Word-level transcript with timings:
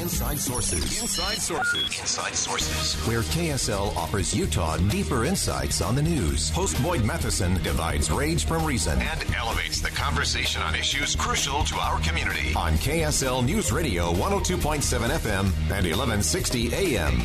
Inside 0.00 0.38
Sources. 0.38 1.00
Inside 1.00 1.38
Sources. 1.38 1.82
Inside 2.00 2.34
Sources. 2.34 2.94
Where 3.06 3.20
KSL 3.22 3.94
offers 3.96 4.34
Utah 4.34 4.76
deeper 4.88 5.24
insights 5.24 5.80
on 5.80 5.94
the 5.94 6.02
news. 6.02 6.50
Host 6.50 6.80
Boyd 6.82 7.04
Matheson 7.04 7.54
divides 7.62 8.10
rage 8.10 8.44
from 8.44 8.64
reason 8.64 8.98
And 9.00 9.34
elevates 9.34 9.80
the 9.80 9.90
conversation 9.90 10.62
on 10.62 10.74
issues 10.74 11.14
crucial 11.16 11.64
to 11.64 11.76
our 11.76 12.00
community. 12.00 12.54
on 12.56 12.72
KSL 12.74 13.44
News 13.44 13.72
Radio 13.72 14.12
102.7 14.12 14.82
FM 15.10 15.44
and 15.44 15.86
1160 15.86 16.74
AM. 16.74 17.22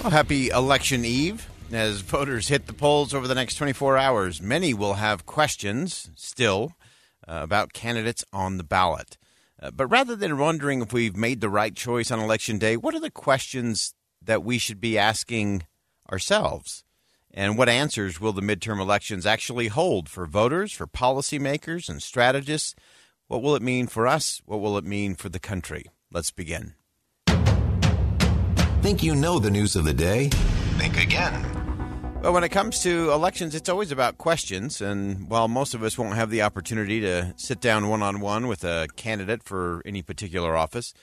Well, 0.00 0.10
happy 0.10 0.48
election 0.48 1.04
eve. 1.04 1.48
As 1.72 2.02
voters 2.02 2.48
hit 2.48 2.66
the 2.66 2.74
polls 2.74 3.14
over 3.14 3.26
the 3.26 3.34
next 3.34 3.56
24 3.56 3.96
hours, 3.96 4.40
many 4.42 4.74
will 4.74 4.94
have 4.94 5.26
questions 5.26 6.10
still 6.14 6.72
uh, 7.26 7.40
about 7.42 7.72
candidates 7.72 8.24
on 8.32 8.58
the 8.58 8.64
ballot. 8.64 9.16
Uh, 9.60 9.70
but 9.70 9.86
rather 9.86 10.16
than 10.16 10.38
wondering 10.38 10.82
if 10.82 10.92
we've 10.92 11.16
made 11.16 11.40
the 11.40 11.48
right 11.48 11.74
choice 11.74 12.10
on 12.10 12.20
election 12.20 12.58
day, 12.58 12.76
what 12.76 12.94
are 12.94 13.00
the 13.00 13.10
questions 13.10 13.94
that 14.22 14.42
we 14.42 14.58
should 14.58 14.80
be 14.80 14.98
asking 14.98 15.64
ourselves? 16.10 16.84
And 17.32 17.58
what 17.58 17.68
answers 17.68 18.20
will 18.20 18.32
the 18.32 18.42
midterm 18.42 18.80
elections 18.80 19.26
actually 19.26 19.68
hold 19.68 20.08
for 20.08 20.26
voters, 20.26 20.72
for 20.72 20.86
policymakers, 20.86 21.88
and 21.88 22.02
strategists? 22.02 22.74
What 23.26 23.42
will 23.42 23.56
it 23.56 23.62
mean 23.62 23.86
for 23.86 24.06
us? 24.06 24.40
What 24.44 24.60
will 24.60 24.78
it 24.78 24.84
mean 24.84 25.14
for 25.14 25.28
the 25.28 25.40
country? 25.40 25.86
Let's 26.12 26.30
begin. 26.30 26.74
Think 28.82 29.02
you 29.02 29.16
know 29.16 29.38
the 29.38 29.50
news 29.50 29.76
of 29.76 29.84
the 29.84 29.94
day? 29.94 30.28
Think 30.78 31.02
again. 31.02 31.63
Well, 32.24 32.32
when 32.32 32.42
it 32.42 32.48
comes 32.48 32.80
to 32.84 33.12
elections, 33.12 33.54
it's 33.54 33.68
always 33.68 33.92
about 33.92 34.16
questions. 34.16 34.80
And 34.80 35.28
while 35.28 35.46
most 35.46 35.74
of 35.74 35.82
us 35.82 35.98
won't 35.98 36.14
have 36.14 36.30
the 36.30 36.40
opportunity 36.40 37.02
to 37.02 37.34
sit 37.36 37.60
down 37.60 37.90
one 37.90 38.02
on 38.02 38.18
one 38.18 38.46
with 38.46 38.64
a 38.64 38.88
candidate 38.96 39.42
for 39.42 39.82
any 39.84 40.00
particular 40.00 40.56
office, 40.56 40.94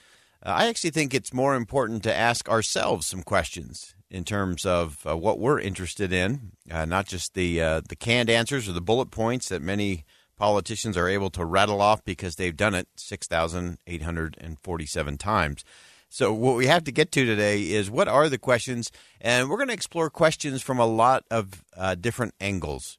uh, 0.44 0.48
I 0.48 0.66
actually 0.66 0.90
think 0.90 1.14
it's 1.14 1.32
more 1.32 1.54
important 1.54 2.02
to 2.02 2.12
ask 2.12 2.48
ourselves 2.48 3.06
some 3.06 3.22
questions 3.22 3.94
in 4.10 4.24
terms 4.24 4.66
of 4.66 5.06
uh, 5.08 5.16
what 5.16 5.38
we're 5.38 5.60
interested 5.60 6.12
in, 6.12 6.54
uh, 6.68 6.86
not 6.86 7.06
just 7.06 7.34
the 7.34 7.62
uh, 7.62 7.82
the 7.88 7.94
canned 7.94 8.28
answers 8.28 8.68
or 8.68 8.72
the 8.72 8.80
bullet 8.80 9.12
points 9.12 9.48
that 9.48 9.62
many 9.62 10.04
politicians 10.36 10.96
are 10.96 11.08
able 11.08 11.30
to 11.30 11.44
rattle 11.44 11.80
off 11.80 12.04
because 12.04 12.34
they've 12.34 12.56
done 12.56 12.74
it 12.74 12.88
6,847 12.96 15.18
times. 15.18 15.64
So, 16.14 16.30
what 16.30 16.56
we 16.56 16.66
have 16.66 16.84
to 16.84 16.92
get 16.92 17.10
to 17.12 17.24
today 17.24 17.62
is 17.62 17.90
what 17.90 18.06
are 18.06 18.28
the 18.28 18.36
questions, 18.36 18.92
and 19.18 19.48
we're 19.48 19.56
going 19.56 19.68
to 19.68 19.74
explore 19.74 20.10
questions 20.10 20.60
from 20.60 20.78
a 20.78 20.84
lot 20.84 21.24
of 21.30 21.64
uh, 21.74 21.94
different 21.94 22.34
angles. 22.38 22.98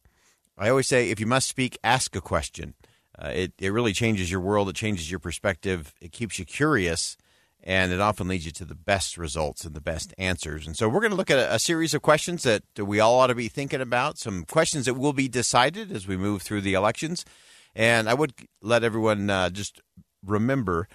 I 0.58 0.70
always 0.70 0.88
say 0.88 1.12
if 1.12 1.20
you 1.20 1.28
must 1.28 1.48
speak, 1.48 1.78
ask 1.84 2.16
a 2.16 2.22
question. 2.22 2.74
Uh, 3.16 3.28
it, 3.28 3.54
it 3.60 3.72
really 3.72 3.94
changes 3.94 4.32
your 4.32 4.40
world, 4.40 4.68
it 4.68 4.76
changes 4.76 5.12
your 5.12 5.20
perspective, 5.20 5.94
it 6.02 6.12
keeps 6.12 6.40
you 6.40 6.46
curious, 6.46 7.16
and 7.64 7.92
it 7.92 8.02
often 8.02 8.28
leads 8.28 8.48
you 8.48 8.52
to 8.54 8.66
the 8.66 8.74
best 8.74 9.16
results 9.16 9.64
and 9.64 9.76
the 9.76 9.80
best 9.80 10.16
answers. 10.18 10.66
And 10.66 10.76
so, 10.76 10.90
we're 10.90 11.02
going 11.02 11.12
to 11.12 11.16
look 11.16 11.30
at 11.30 11.38
a, 11.38 11.54
a 11.54 11.60
series 11.60 11.94
of 11.94 12.02
questions 12.02 12.42
that 12.42 12.64
we 12.80 13.00
all 13.00 13.20
ought 13.20 13.28
to 13.28 13.36
be 13.36 13.48
thinking 13.48 13.80
about, 13.80 14.18
some 14.18 14.44
questions 14.44 14.86
that 14.88 14.96
will 14.96 15.14
be 15.14 15.28
decided 15.28 15.92
as 15.92 16.08
we 16.08 16.18
move 16.18 16.42
through 16.42 16.62
the 16.62 16.74
elections. 16.74 17.26
And 17.76 18.10
I 18.10 18.16
would 18.16 18.34
let 18.64 18.84
everyone 18.84 19.30
uh, 19.30 19.52
just 19.52 19.82
remember 20.26 20.88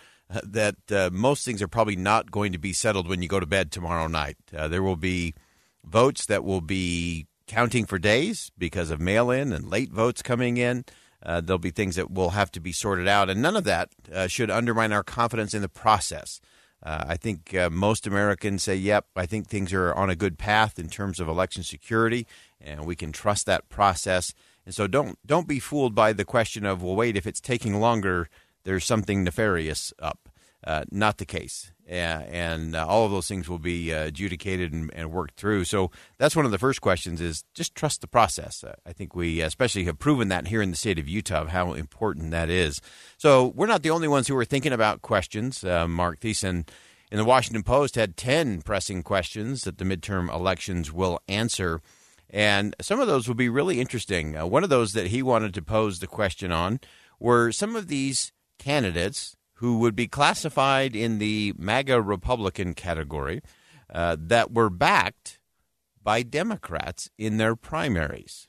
that 0.43 0.77
uh, 0.91 1.11
most 1.13 1.45
things 1.45 1.63
are 1.63 1.69
probably 1.69 1.97
not 1.97 2.31
going 2.31 2.53
to 2.53 2.59
be 2.59 2.73
settled 2.73 3.09
when 3.09 3.23
you 3.23 3.29
go 3.29 3.41
to 3.41 3.47
bed 3.47 3.71
tomorrow 3.71 4.07
night. 4.07 4.37
Uh, 4.55 4.69
there 4.69 4.83
will 4.83 4.97
be 4.97 5.35
votes 5.85 6.27
that 6.27 6.45
will 6.45 6.61
be 6.61 7.27
counting 7.47 7.87
for 7.87 7.99
days 7.99 8.53
because 8.59 8.91
of 8.91 9.01
mail 9.01 9.31
in 9.31 9.53
and 9.53 9.71
late 9.71 9.91
votes 9.91 10.23
coming 10.23 10.59
in. 10.59 10.85
Uh, 11.23 11.41
there'll 11.41 11.59
be 11.59 11.71
things 11.71 11.97
that 11.97 12.11
will 12.11 12.31
have 12.31 12.53
to 12.53 12.61
be 12.61 12.73
sorted 12.73 13.09
out, 13.09 13.29
and 13.29 13.43
none 13.43 13.57
of 13.57 13.65
that 13.65 13.89
uh, 14.13 14.27
should 14.27 14.51
undermine 14.51 14.93
our 14.93 15.03
confidence 15.03 15.55
in 15.55 15.63
the 15.63 15.69
process. 15.69 16.41
Uh, 16.81 17.05
I 17.09 17.17
think 17.17 17.55
uh, 17.55 17.71
most 17.71 18.07
Americans 18.07 18.63
say, 18.63 18.77
yep, 18.77 19.07
I 19.17 19.27
think 19.27 19.49
things 19.49 19.73
are 19.73 19.93
on 19.95 20.11
a 20.11 20.15
good 20.17 20.39
path 20.39 20.79
in 20.79 20.89
terms 20.89 21.19
of 21.19 21.27
election 21.27 21.65
security, 21.65 22.27
and 22.61 22.87
we 22.87 22.95
can 22.95 23.11
trust 23.11 23.47
that 23.47 23.69
process. 23.69 24.33
And 24.65 24.75
so 24.75 24.87
don't 24.87 25.19
don't 25.27 25.49
be 25.49 25.59
fooled 25.59 25.95
by 25.95 26.13
the 26.13 26.25
question 26.25 26.65
of, 26.65 26.83
well, 26.83 26.95
wait, 26.95 27.17
if 27.17 27.27
it's 27.27 27.41
taking 27.41 27.81
longer, 27.81 28.29
there's 28.65 28.85
something 28.85 29.25
nefarious 29.25 29.93
up. 29.99 30.28
Uh, 30.69 30.85
not 30.91 31.17
the 31.17 31.25
case. 31.25 31.73
Uh, 31.89 31.95
and 32.29 32.77
uh, 32.77 32.87
all 32.87 33.07
of 33.07 33.11
those 33.11 33.27
things 33.27 33.49
will 33.49 33.59
be 33.59 33.91
uh, 33.91 34.05
adjudicated 34.05 34.71
and, 34.71 34.93
and 34.93 35.11
worked 35.11 35.41
through. 35.41 35.65
So 35.65 35.91
that's 36.19 36.37
one 36.37 36.45
of 36.45 36.51
the 36.51 36.59
first 36.59 36.83
questions 36.83 37.23
is 37.23 37.43
just 37.55 37.75
trust 37.75 38.03
the 38.03 38.07
process. 38.07 38.63
Uh, 38.63 38.75
I 38.85 38.93
think 38.93 39.17
we 39.17 39.41
especially 39.41 39.85
have 39.85 39.99
proven 39.99 40.29
that 40.29 40.49
here 40.49 40.61
in 40.61 40.71
the 40.71 40.77
state 40.77 40.99
of 40.99 41.09
Utah 41.09 41.47
how 41.47 41.73
important 41.73 42.33
that 42.33 42.51
is. 42.51 42.83
So 43.17 43.47
we're 43.47 43.67
not 43.67 43.83
the 43.83 43.89
only 43.89 44.09
ones 44.09 44.29
who 44.29 44.37
are 44.37 44.45
thinking 44.45 44.75
about 44.75 45.01
questions. 45.01 45.65
Uh, 45.65 45.89
Marc 45.89 46.21
Thiessen 46.21 46.69
in 47.11 47.17
the 47.17 47.25
Washington 47.25 47.63
Post 47.63 47.95
had 47.95 48.19
10 48.19 48.61
pressing 48.61 49.03
questions 49.03 49.65
that 49.65 49.79
the 49.79 49.87
midterm 49.87 50.31
elections 50.31 50.93
will 50.93 51.19
answer. 51.29 51.81
And 52.29 52.77
some 52.83 53.01
of 53.01 53.07
those 53.07 53.27
will 53.27 53.37
be 53.37 53.49
really 53.49 53.81
interesting. 53.81 54.37
Uh, 54.37 54.45
one 54.45 54.65
of 54.65 54.69
those 54.69 54.93
that 54.93 55.07
he 55.07 55.23
wanted 55.23 55.55
to 55.55 55.63
pose 55.63 56.01
the 56.01 56.07
question 56.07 56.53
on 56.53 56.81
were 57.19 57.53
some 57.53 57.75
of 57.75 57.89
these 57.89 58.33
candidates 58.59 59.35
who 59.59 59.79
would 59.79 59.97
be 59.97 60.07
classified 60.07 60.95
in 60.95 61.19
the 61.19 61.53
MAGA 61.59 62.01
Republican 62.01 62.75
category 62.75 63.41
uh, 63.93 64.17
that 64.19 64.53
were 64.53 64.71
backed 64.71 65.41
by 66.03 66.23
Democrats 66.23 67.11
in 67.19 67.39
their 67.39 67.57
primaries. 67.57 68.47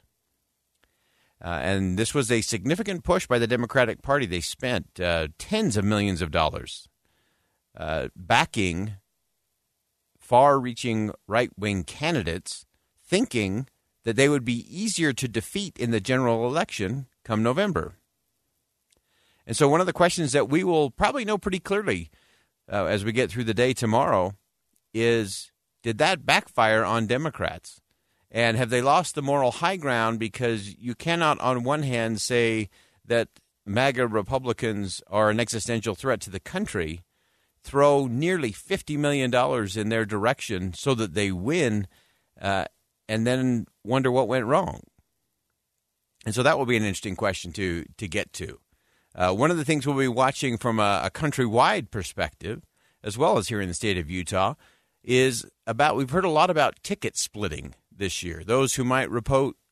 Uh, 1.43 1.59
and 1.61 1.97
this 1.97 2.13
was 2.13 2.31
a 2.31 2.41
significant 2.41 3.03
push 3.03 3.25
by 3.25 3.39
the 3.39 3.47
Democratic 3.47 4.01
Party. 4.01 4.25
They 4.25 4.41
spent 4.41 4.99
uh, 4.99 5.29
tens 5.39 5.77
of 5.77 5.85
millions 5.85 6.21
of 6.21 6.29
dollars 6.29 6.87
uh, 7.75 8.09
backing 8.15 8.93
far 10.19 10.59
reaching 10.59 11.11
right 11.27 11.49
wing 11.57 11.83
candidates, 11.83 12.67
thinking 13.03 13.67
that 14.03 14.15
they 14.15 14.29
would 14.29 14.45
be 14.45 14.65
easier 14.69 15.11
to 15.13 15.27
defeat 15.27 15.75
in 15.79 15.89
the 15.89 15.99
general 15.99 16.45
election 16.45 17.07
come 17.23 17.41
November. 17.41 17.95
And 19.49 19.57
so, 19.57 19.67
one 19.67 19.79
of 19.79 19.87
the 19.87 19.93
questions 19.93 20.33
that 20.33 20.47
we 20.47 20.63
will 20.63 20.91
probably 20.91 21.25
know 21.25 21.39
pretty 21.39 21.57
clearly 21.57 22.11
uh, 22.71 22.85
as 22.85 23.03
we 23.03 23.11
get 23.11 23.31
through 23.31 23.45
the 23.45 23.53
day 23.55 23.73
tomorrow 23.73 24.35
is 24.93 25.51
Did 25.81 25.97
that 25.97 26.23
backfire 26.23 26.85
on 26.85 27.07
Democrats? 27.07 27.81
And 28.29 28.57
have 28.57 28.69
they 28.69 28.83
lost 28.83 29.15
the 29.15 29.23
moral 29.23 29.49
high 29.49 29.77
ground? 29.77 30.19
Because 30.19 30.77
you 30.77 30.93
cannot, 30.93 31.39
on 31.39 31.63
one 31.63 31.81
hand, 31.81 32.21
say 32.21 32.69
that 33.03 33.27
MAGA 33.65 34.05
Republicans 34.07 35.01
are 35.07 35.31
an 35.31 35.39
existential 35.39 35.95
threat 35.95 36.21
to 36.21 36.29
the 36.29 36.39
country, 36.39 37.01
throw 37.63 38.05
nearly 38.05 38.51
$50 38.51 38.99
million 38.99 39.33
in 39.75 39.89
their 39.89 40.05
direction 40.05 40.73
so 40.75 40.93
that 40.93 41.15
they 41.15 41.31
win, 41.31 41.87
uh, 42.39 42.65
and 43.07 43.25
then 43.25 43.65
wonder 43.83 44.11
what 44.11 44.27
went 44.27 44.45
wrong. 44.45 44.81
And 46.23 46.35
so 46.35 46.43
that 46.43 46.59
will 46.59 46.67
be 46.67 46.77
an 46.77 46.83
interesting 46.83 47.15
question 47.15 47.51
to, 47.53 47.85
to 47.97 48.07
get 48.07 48.31
to. 48.33 48.59
Uh, 49.15 49.33
one 49.33 49.51
of 49.51 49.57
the 49.57 49.65
things 49.65 49.85
we'll 49.85 49.97
be 49.97 50.07
watching 50.07 50.57
from 50.57 50.79
a, 50.79 51.01
a 51.05 51.11
countrywide 51.11 51.91
perspective, 51.91 52.63
as 53.03 53.17
well 53.17 53.37
as 53.37 53.47
here 53.47 53.61
in 53.61 53.67
the 53.67 53.73
state 53.73 53.97
of 53.97 54.09
Utah, 54.09 54.53
is 55.03 55.45
about 55.65 55.95
we've 55.95 56.09
heard 56.09 56.25
a 56.25 56.29
lot 56.29 56.49
about 56.49 56.81
ticket 56.83 57.17
splitting 57.17 57.73
this 57.95 58.23
year. 58.23 58.43
Those 58.45 58.75
who 58.75 58.83
might 58.83 59.09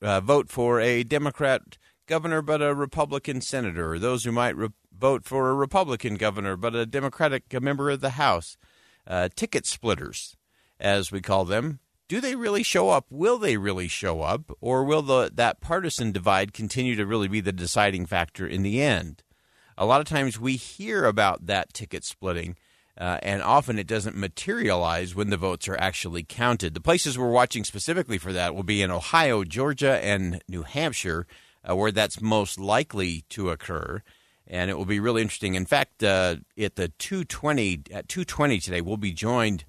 uh, 0.02 0.22
vote 0.22 0.50
for 0.50 0.80
a 0.80 1.04
Democrat 1.04 1.78
governor 2.08 2.42
but 2.42 2.62
a 2.62 2.74
Republican 2.74 3.42
senator, 3.42 3.94
or 3.94 4.00
those 4.00 4.24
who 4.24 4.32
might 4.32 4.56
re- 4.56 4.70
vote 4.98 5.26
for 5.26 5.50
a 5.50 5.54
Republican 5.54 6.16
governor 6.16 6.56
but 6.58 6.76
a 6.76 6.86
Democratic 6.86 7.62
member 7.62 7.90
of 7.90 8.02
the 8.02 8.12
House. 8.12 8.58
Uh, 9.06 9.30
ticket 9.36 9.66
splitters, 9.66 10.36
as 10.80 11.12
we 11.12 11.22
call 11.22 11.46
them. 11.46 11.80
Do 12.10 12.20
they 12.20 12.36
really 12.36 12.64
show 12.64 12.90
up? 12.90 13.06
Will 13.10 13.38
they 13.38 13.58
really 13.58 13.88
show 13.88 14.22
up? 14.22 14.52
Or 14.60 14.84
will 14.84 15.02
the, 15.02 15.32
that 15.34 15.62
partisan 15.62 16.12
divide 16.12 16.54
continue 16.54 16.96
to 16.96 17.06
really 17.06 17.28
be 17.28 17.42
the 17.42 17.52
deciding 17.54 18.06
factor 18.06 18.48
in 18.48 18.64
the 18.64 18.82
end? 18.82 19.24
A 19.80 19.86
lot 19.86 20.02
of 20.02 20.08
times 20.08 20.40
we 20.40 20.56
hear 20.56 21.06
about 21.06 21.46
that 21.46 21.72
ticket 21.72 22.04
splitting, 22.04 22.56
uh, 23.00 23.20
and 23.22 23.44
often 23.44 23.78
it 23.78 23.86
doesn't 23.86 24.18
materialize 24.18 25.14
when 25.14 25.30
the 25.30 25.38
votes 25.38 25.68
are 25.68 25.78
actually 25.80 26.24
counted. 26.24 26.74
The 26.74 26.82
places 26.82 27.16
we're 27.16 27.30
watching 27.30 27.64
specifically 27.64 28.18
for 28.18 28.34
that 28.34 28.56
will 28.56 28.64
be 28.64 28.82
in 28.82 28.90
Ohio, 28.90 29.44
Georgia, 29.44 30.04
and 30.04 30.42
New 30.50 30.64
Hampshire, 30.64 31.28
uh, 31.64 31.76
where 31.76 31.92
that's 31.92 32.20
most 32.20 32.60
likely 32.60 33.24
to 33.30 33.52
occur. 33.52 34.02
And 34.48 34.72
it 34.72 34.80
will 34.80 34.86
be 34.86 35.00
really 35.00 35.22
interesting. 35.22 35.54
In 35.54 35.68
fact, 35.68 36.02
uh, 36.02 36.38
at 36.58 36.76
the 36.76 36.88
220 36.98 37.84
at 37.92 38.08
220 38.10 38.60
today, 38.60 38.82
we'll 38.82 38.98
be 38.98 39.14
joined 39.14 39.64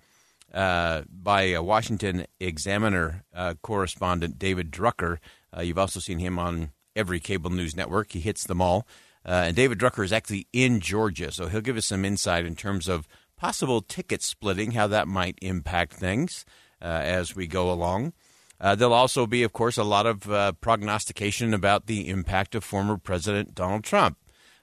uh, 0.54 1.02
by 1.10 1.58
Washington 1.58 2.24
Examiner 2.40 3.24
uh, 3.34 3.54
correspondent 3.60 4.38
David 4.38 4.70
Drucker. 4.70 5.18
Uh, 5.54 5.60
you've 5.60 5.78
also 5.78 6.00
seen 6.00 6.18
him 6.18 6.38
on 6.38 6.70
every 6.96 7.20
cable 7.20 7.50
news 7.50 7.76
network. 7.76 8.12
He 8.12 8.20
hits 8.20 8.44
them 8.44 8.62
all. 8.62 8.86
Uh, 9.28 9.44
and 9.48 9.56
David 9.56 9.78
Drucker 9.78 10.02
is 10.02 10.12
actually 10.12 10.46
in 10.54 10.80
Georgia, 10.80 11.30
so 11.30 11.48
he'll 11.48 11.60
give 11.60 11.76
us 11.76 11.84
some 11.84 12.06
insight 12.06 12.46
in 12.46 12.56
terms 12.56 12.88
of 12.88 13.06
possible 13.36 13.82
ticket 13.82 14.22
splitting, 14.22 14.70
how 14.70 14.86
that 14.86 15.06
might 15.06 15.38
impact 15.42 15.92
things 15.92 16.46
uh, 16.80 16.86
as 16.86 17.36
we 17.36 17.46
go 17.46 17.70
along. 17.70 18.14
Uh, 18.58 18.74
there'll 18.74 18.94
also 18.94 19.26
be, 19.26 19.42
of 19.42 19.52
course, 19.52 19.76
a 19.76 19.84
lot 19.84 20.06
of 20.06 20.30
uh, 20.30 20.52
prognostication 20.52 21.52
about 21.52 21.86
the 21.86 22.08
impact 22.08 22.54
of 22.54 22.64
former 22.64 22.96
President 22.96 23.54
Donald 23.54 23.84
Trump. 23.84 24.16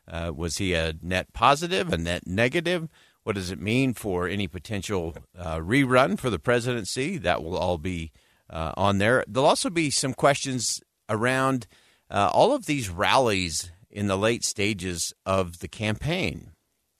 Uh, 0.08 0.32
was 0.36 0.58
he 0.58 0.74
a 0.74 0.96
net 1.00 1.32
positive, 1.32 1.94
a 1.94 1.98
net 1.98 2.26
negative? 2.26 2.90
What 3.22 3.36
does 3.36 3.52
it 3.52 3.62
mean 3.62 3.94
for 3.94 4.28
any 4.28 4.48
potential 4.48 5.16
uh, 5.38 5.58
rerun 5.58 6.18
for 6.18 6.32
the 6.32 6.40
presidency? 6.40 7.20
That 7.20 7.44
will 7.44 7.56
all 7.56 7.78
be 7.78 8.12
on 8.50 8.98
there. 8.98 9.24
There'll 9.28 9.48
also 9.48 9.70
be 9.70 9.92
some 9.92 10.16
questions 10.16 10.82
around 11.08 11.68
all 12.10 12.52
of 12.54 12.66
these 12.66 12.90
rallies 12.90 13.72
in 13.96 14.08
the 14.08 14.18
late 14.18 14.44
stages 14.44 15.14
of 15.26 15.60
the 15.60 15.70
campaign. 15.70 16.52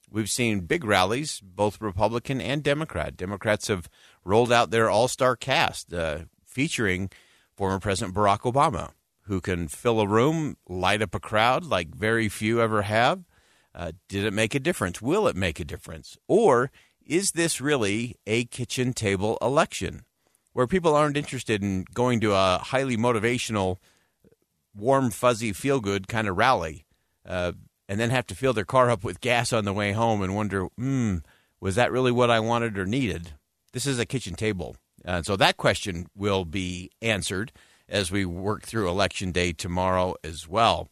We've 0.10 0.30
seen 0.30 0.62
big 0.62 0.86
rallies, 0.86 1.42
both 1.44 1.82
Republican 1.82 2.40
and 2.40 2.64
Democrat. 2.64 3.18
Democrats 3.18 3.68
have 3.68 3.90
rolled 4.24 4.50
out 4.50 4.72
their 4.72 4.90
all 4.90 5.10
star 5.10 5.36
cast 5.36 5.94
uh, 5.94 6.20
featuring 6.46 7.10
former 7.54 7.82
President 7.82 8.16
Barack 8.16 8.52
Obama, 8.52 8.92
who 9.24 9.42
can 9.42 9.68
fill 9.68 10.00
a 10.00 10.08
room, 10.08 10.56
light 10.70 11.02
up 11.02 11.14
a 11.14 11.20
crowd 11.20 11.66
like 11.66 11.94
very 11.94 12.30
few 12.30 12.62
ever 12.62 12.84
have. 12.84 13.26
Uh, 13.74 13.92
did 14.08 14.24
it 14.24 14.32
make 14.32 14.56
a 14.56 14.60
difference? 14.60 15.02
Will 15.02 15.28
it 15.28 15.36
make 15.36 15.60
a 15.60 15.66
difference? 15.66 16.18
Or 16.30 16.72
is 17.06 17.32
this 17.32 17.60
really 17.60 18.16
a 18.26 18.46
kitchen 18.46 18.94
table 18.94 19.38
election 19.42 20.06
where 20.54 20.66
people 20.66 20.96
aren't 20.96 21.18
interested 21.18 21.62
in 21.62 21.84
going 21.94 22.22
to 22.22 22.32
a 22.32 22.60
highly 22.64 22.96
motivational, 22.96 23.80
warm, 24.76 25.12
fuzzy, 25.12 25.54
feel 25.54 25.80
good 25.80 26.08
kind 26.08 26.28
of 26.28 26.38
rally 26.38 26.86
uh, 27.26 27.54
and 27.88 28.00
then 28.00 28.10
have 28.10 28.28
to 28.28 28.36
fill 28.36 28.54
their 28.54 28.66
car 28.66 28.90
up 28.90 29.04
with 29.04 29.22
gas 29.22 29.54
on 29.54 29.66
the 29.66 29.74
way 29.74 29.92
home 29.92 30.22
and 30.22 30.36
wonder, 30.36 30.66
hmm, 30.78 31.18
was 31.60 31.76
that 31.76 31.92
really 31.92 32.12
what 32.12 32.30
I 32.30 32.40
wanted 32.40 32.78
or 32.78 32.86
needed? 32.86 33.34
This 33.74 33.86
is 33.86 34.00
a 34.00 34.06
kitchen 34.06 34.36
table. 34.36 34.76
Uh, 35.04 35.22
so 35.22 35.36
that 35.36 35.58
question 35.58 36.08
will 36.16 36.46
be 36.46 36.90
answered 37.02 37.52
as 37.88 38.12
we 38.12 38.26
work 38.26 38.64
through 38.64 38.90
election 38.90 39.32
day 39.32 39.52
tomorrow 39.52 40.16
as 40.24 40.48
well. 40.48 40.90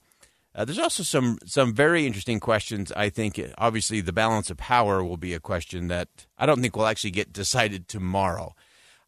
Uh, 0.55 0.63
there's 0.63 0.79
also 0.79 1.01
some 1.01 1.39
some 1.45 1.73
very 1.73 2.05
interesting 2.05 2.39
questions. 2.39 2.91
I 2.91 3.09
think 3.09 3.41
obviously 3.57 4.01
the 4.01 4.13
balance 4.13 4.51
of 4.51 4.57
power 4.57 5.03
will 5.03 5.17
be 5.17 5.33
a 5.33 5.39
question 5.39 5.87
that 5.87 6.09
I 6.37 6.45
don't 6.45 6.61
think 6.61 6.75
will 6.75 6.85
actually 6.85 7.11
get 7.11 7.33
decided 7.33 7.87
tomorrow. 7.87 8.53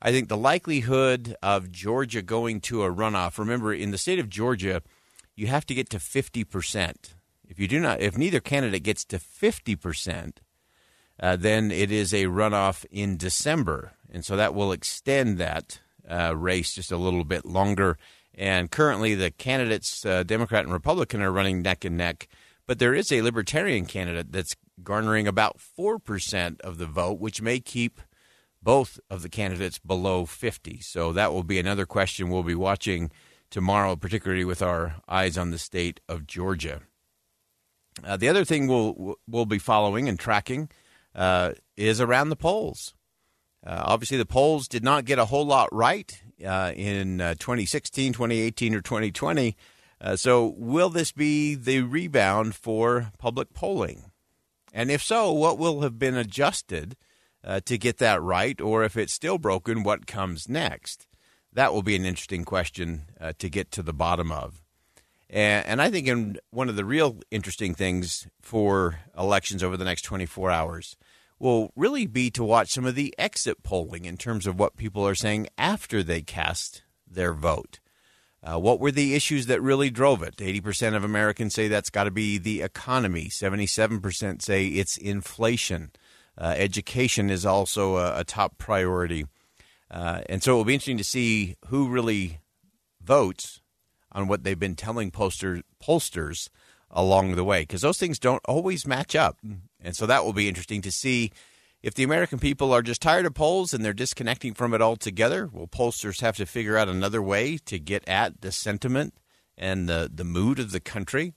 I 0.05 0.11
think 0.11 0.29
the 0.29 0.37
likelihood 0.37 1.35
of 1.41 1.71
Georgia 1.71 2.21
going 2.21 2.61
to 2.61 2.83
a 2.83 2.93
runoff. 2.93 3.39
Remember, 3.39 3.73
in 3.73 3.89
the 3.89 3.97
state 3.97 4.19
of 4.19 4.29
Georgia, 4.29 4.83
you 5.35 5.47
have 5.47 5.65
to 5.65 5.73
get 5.73 5.89
to 5.89 5.99
fifty 5.99 6.43
percent. 6.43 7.15
If 7.49 7.57
you 7.57 7.67
do 7.67 7.79
not, 7.79 8.01
if 8.01 8.15
neither 8.15 8.39
candidate 8.39 8.83
gets 8.83 9.03
to 9.05 9.17
fifty 9.17 9.75
percent, 9.75 10.41
uh, 11.19 11.37
then 11.37 11.71
it 11.71 11.91
is 11.91 12.13
a 12.13 12.25
runoff 12.25 12.85
in 12.91 13.17
December, 13.17 13.93
and 14.11 14.23
so 14.23 14.35
that 14.35 14.53
will 14.53 14.71
extend 14.71 15.39
that 15.39 15.79
uh, 16.07 16.35
race 16.37 16.75
just 16.75 16.91
a 16.91 16.97
little 16.97 17.23
bit 17.23 17.43
longer. 17.43 17.97
And 18.35 18.69
currently, 18.69 19.15
the 19.15 19.31
candidates, 19.31 20.05
uh, 20.05 20.21
Democrat 20.21 20.65
and 20.65 20.73
Republican, 20.73 21.23
are 21.23 21.31
running 21.31 21.63
neck 21.63 21.83
and 21.83 21.97
neck. 21.97 22.27
But 22.67 22.77
there 22.77 22.93
is 22.93 23.11
a 23.11 23.23
Libertarian 23.23 23.87
candidate 23.87 24.31
that's 24.31 24.55
garnering 24.83 25.27
about 25.27 25.57
4% 25.57 26.61
of 26.61 26.77
the 26.77 26.85
vote, 26.85 27.19
which 27.19 27.41
may 27.41 27.59
keep 27.59 28.01
both 28.65 28.99
of 29.11 29.21
the 29.21 29.29
candidates 29.29 29.77
below 29.77 30.25
50. 30.25 30.81
So 30.81 31.13
that 31.13 31.31
will 31.31 31.43
be 31.43 31.59
another 31.59 31.85
question 31.85 32.29
we'll 32.29 32.43
be 32.43 32.55
watching 32.55 33.11
tomorrow, 33.51 33.95
particularly 33.95 34.43
with 34.43 34.61
our 34.61 34.95
eyes 35.07 35.37
on 35.37 35.51
the 35.51 35.59
state 35.59 36.01
of 36.09 36.25
Georgia. 36.25 36.81
Uh, 38.03 38.17
the 38.17 38.27
other 38.27 38.43
thing 38.43 38.67
we'll, 38.67 39.15
we'll 39.27 39.45
be 39.45 39.59
following 39.59 40.09
and 40.09 40.19
tracking 40.19 40.69
uh, 41.13 41.51
is 41.77 42.01
around 42.01 42.29
the 42.29 42.35
polls. 42.35 42.95
Uh, 43.65 43.83
obviously, 43.85 44.17
the 44.17 44.25
polls 44.25 44.67
did 44.67 44.83
not 44.83 45.05
get 45.05 45.19
a 45.19 45.25
whole 45.25 45.45
lot 45.45 45.69
right 45.71 46.21
uh, 46.45 46.73
in 46.75 47.21
uh, 47.21 47.35
2016, 47.35 48.13
2018, 48.13 48.75
or 48.75 48.81
2020. 48.81 49.55
Uh, 50.01 50.15
so, 50.15 50.53
will 50.57 50.89
this 50.89 51.11
be 51.11 51.53
the 51.55 51.81
rebound 51.81 52.55
for 52.55 53.11
public 53.19 53.53
polling? 53.53 54.11
And 54.73 54.91
if 54.91 55.01
so, 55.01 55.31
what 55.31 55.57
will 55.57 55.81
have 55.81 55.97
been 55.97 56.15
adjusted 56.15 56.97
uh, 57.45 57.59
to 57.65 57.77
get 57.77 57.97
that 57.99 58.21
right? 58.21 58.59
Or 58.59 58.83
if 58.83 58.97
it's 58.97 59.13
still 59.13 59.37
broken, 59.37 59.83
what 59.83 60.07
comes 60.07 60.49
next? 60.49 61.07
That 61.53 61.73
will 61.73 61.83
be 61.83 61.95
an 61.95 62.05
interesting 62.05 62.43
question 62.43 63.03
uh, 63.21 63.33
to 63.39 63.49
get 63.49 63.71
to 63.71 63.83
the 63.83 63.93
bottom 63.93 64.31
of. 64.31 64.61
And, 65.29 65.65
and 65.65 65.81
I 65.81 65.89
think 65.89 66.07
in 66.07 66.37
one 66.49 66.67
of 66.69 66.75
the 66.75 66.85
real 66.85 67.19
interesting 67.31 67.75
things 67.75 68.27
for 68.41 68.99
elections 69.17 69.63
over 69.63 69.77
the 69.77 69.85
next 69.85 70.01
24 70.01 70.51
hours 70.51 70.97
will 71.39 71.71
really 71.75 72.07
be 72.07 72.31
to 72.31 72.43
watch 72.43 72.71
some 72.71 72.85
of 72.85 72.95
the 72.95 73.13
exit 73.17 73.61
polling 73.63 74.05
in 74.05 74.17
terms 74.17 74.47
of 74.47 74.59
what 74.59 74.77
people 74.77 75.07
are 75.07 75.15
saying 75.15 75.47
after 75.57 76.01
they 76.01 76.21
cast 76.21 76.83
their 77.09 77.33
vote. 77.33 77.79
Uh, 78.43 78.59
what 78.59 78.79
were 78.79 78.91
the 78.91 79.15
issues 79.15 79.47
that 79.47 79.61
really 79.61 79.89
drove 79.89 80.21
it? 80.21 80.37
80% 80.37 80.95
of 80.95 81.03
Americans 81.03 81.53
say 81.53 81.67
that's 81.67 81.89
got 81.89 82.03
to 82.03 82.11
be 82.11 82.37
the 82.37 82.61
economy. 82.61 83.25
77% 83.25 84.41
say 84.41 84.67
it's 84.67 84.97
inflation. 84.97 85.91
Uh, 86.37 86.53
education 86.57 87.29
is 87.29 87.45
also 87.45 87.97
a, 87.97 88.19
a 88.19 88.23
top 88.23 88.57
priority. 88.57 89.25
Uh, 89.89 90.21
and 90.27 90.43
so 90.43 90.53
it 90.53 90.57
will 90.57 90.65
be 90.65 90.73
interesting 90.73 90.97
to 90.97 91.03
see 91.03 91.55
who 91.67 91.87
really 91.87 92.39
votes 93.01 93.61
on 94.11 94.27
what 94.27 94.43
they've 94.43 94.59
been 94.59 94.75
telling 94.75 95.11
poster, 95.11 95.61
pollsters 95.81 96.49
along 96.89 97.35
the 97.35 97.43
way, 97.43 97.61
because 97.61 97.81
those 97.81 97.97
things 97.97 98.19
don't 98.19 98.41
always 98.45 98.87
match 98.87 99.15
up. 99.15 99.37
And 99.83 99.95
so 99.95 100.05
that 100.05 100.25
will 100.25 100.33
be 100.33 100.47
interesting 100.47 100.81
to 100.81 100.91
see 100.91 101.31
if 101.83 101.93
the 101.93 102.03
American 102.03 102.39
people 102.39 102.73
are 102.73 102.81
just 102.81 103.01
tired 103.01 103.25
of 103.25 103.35
polls 103.35 103.73
and 103.73 103.85
they're 103.85 103.93
disconnecting 103.93 104.53
from 104.53 104.73
it 104.73 104.81
altogether. 104.81 105.47
Will 105.47 105.67
pollsters 105.67 106.21
have 106.21 106.35
to 106.37 106.45
figure 106.45 106.77
out 106.77 106.89
another 106.89 107.21
way 107.21 107.57
to 107.65 107.77
get 107.77 108.07
at 108.07 108.41
the 108.41 108.51
sentiment 108.51 109.13
and 109.57 109.87
the, 109.87 110.09
the 110.11 110.23
mood 110.23 110.59
of 110.59 110.71
the 110.71 110.79
country? 110.79 111.33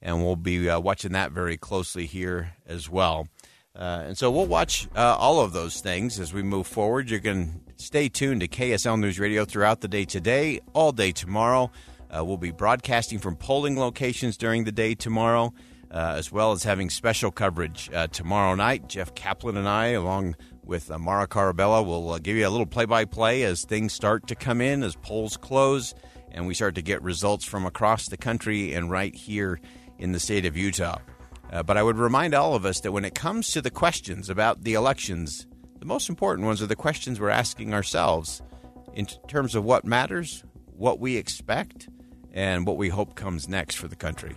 And 0.00 0.24
we'll 0.24 0.36
be 0.36 0.68
uh, 0.68 0.80
watching 0.80 1.12
that 1.12 1.32
very 1.32 1.56
closely 1.56 2.06
here 2.06 2.54
as 2.66 2.88
well. 2.88 3.28
Uh, 3.74 4.04
and 4.06 4.18
so 4.18 4.30
we'll 4.30 4.46
watch 4.46 4.86
uh, 4.94 5.16
all 5.18 5.40
of 5.40 5.52
those 5.52 5.80
things 5.80 6.20
as 6.20 6.32
we 6.32 6.42
move 6.42 6.66
forward. 6.66 7.10
You 7.10 7.20
can 7.20 7.62
stay 7.76 8.08
tuned 8.08 8.40
to 8.42 8.48
KSL 8.48 9.00
News 9.00 9.18
Radio 9.18 9.44
throughout 9.44 9.80
the 9.80 9.88
day 9.88 10.04
today, 10.04 10.60
all 10.74 10.92
day 10.92 11.12
tomorrow. 11.12 11.70
Uh, 12.10 12.24
we'll 12.24 12.36
be 12.36 12.50
broadcasting 12.50 13.18
from 13.18 13.36
polling 13.36 13.78
locations 13.78 14.36
during 14.36 14.64
the 14.64 14.72
day 14.72 14.94
tomorrow 14.94 15.52
uh, 15.92 16.14
as 16.16 16.32
well 16.32 16.52
as 16.52 16.64
having 16.64 16.88
special 16.88 17.30
coverage 17.30 17.90
uh, 17.92 18.06
tomorrow 18.08 18.54
night. 18.54 18.88
Jeff 18.88 19.14
Caplan 19.14 19.56
and 19.56 19.68
I, 19.68 19.88
along 19.88 20.36
with 20.64 20.90
uh, 20.90 20.98
Mara 20.98 21.28
Carabella, 21.28 21.84
will 21.84 22.18
give 22.18 22.36
you 22.36 22.48
a 22.48 22.50
little 22.50 22.66
play 22.66 22.86
by 22.86 23.04
play 23.04 23.42
as 23.42 23.64
things 23.64 23.92
start 23.92 24.26
to 24.28 24.34
come 24.34 24.60
in, 24.60 24.82
as 24.82 24.96
polls 24.96 25.36
close, 25.36 25.94
and 26.30 26.46
we 26.46 26.54
start 26.54 26.74
to 26.76 26.82
get 26.82 27.02
results 27.02 27.44
from 27.44 27.66
across 27.66 28.08
the 28.08 28.16
country 28.16 28.72
and 28.72 28.90
right 28.90 29.14
here 29.14 29.60
in 29.98 30.12
the 30.12 30.20
state 30.20 30.46
of 30.46 30.56
Utah. 30.56 30.98
Uh, 31.52 31.62
but 31.62 31.76
I 31.76 31.82
would 31.82 31.98
remind 31.98 32.34
all 32.34 32.54
of 32.54 32.64
us 32.64 32.80
that 32.80 32.92
when 32.92 33.04
it 33.04 33.14
comes 33.14 33.50
to 33.52 33.60
the 33.60 33.70
questions 33.70 34.30
about 34.30 34.64
the 34.64 34.72
elections, 34.72 35.46
the 35.80 35.84
most 35.84 36.08
important 36.08 36.46
ones 36.46 36.62
are 36.62 36.66
the 36.66 36.74
questions 36.74 37.20
we're 37.20 37.28
asking 37.28 37.74
ourselves 37.74 38.40
in 38.94 39.06
terms 39.28 39.54
of 39.54 39.62
what 39.62 39.84
matters, 39.84 40.44
what 40.66 40.98
we 40.98 41.16
expect, 41.16 41.88
and 42.32 42.66
what 42.66 42.78
we 42.78 42.88
hope 42.88 43.14
comes 43.14 43.48
next 43.48 43.74
for 43.74 43.86
the 43.86 43.96
country. 43.96 44.34